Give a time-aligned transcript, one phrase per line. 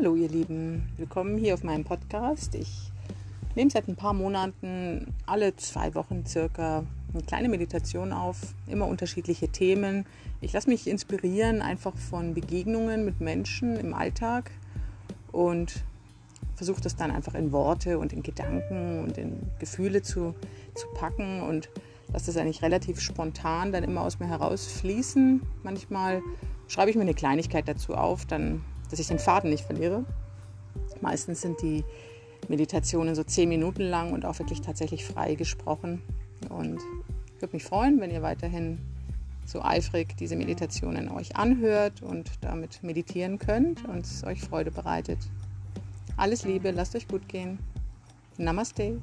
[0.00, 2.54] Hallo ihr Lieben, willkommen hier auf meinem Podcast.
[2.54, 2.90] Ich
[3.54, 9.48] nehme seit ein paar Monaten alle zwei Wochen circa eine kleine Meditation auf, immer unterschiedliche
[9.48, 10.06] Themen.
[10.40, 14.50] Ich lasse mich inspirieren einfach von Begegnungen mit Menschen im Alltag
[15.32, 15.84] und
[16.54, 20.34] versuche das dann einfach in Worte und in Gedanken und in Gefühle zu,
[20.76, 21.68] zu packen und
[22.10, 25.42] lasse das eigentlich relativ spontan dann immer aus mir herausfließen.
[25.62, 26.22] Manchmal
[26.68, 30.04] schreibe ich mir eine Kleinigkeit dazu auf, dann dass ich den Faden nicht verliere.
[31.00, 31.84] Meistens sind die
[32.48, 36.02] Meditationen so zehn Minuten lang und auch wirklich tatsächlich frei gesprochen.
[36.48, 36.80] Und
[37.36, 38.78] ich würde mich freuen, wenn ihr weiterhin
[39.46, 45.18] so eifrig diese Meditationen euch anhört und damit meditieren könnt und es euch Freude bereitet.
[46.16, 47.58] Alles Liebe, lasst euch gut gehen.
[48.36, 49.00] Namaste.